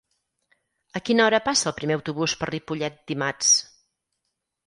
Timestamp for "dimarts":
3.13-3.51